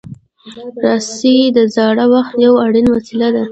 رسۍ 0.83 1.37
د 1.55 1.57
زاړه 1.75 2.05
وخت 2.13 2.33
یو 2.45 2.53
اړین 2.65 2.87
وسیله 2.95 3.29
ده. 3.35 3.43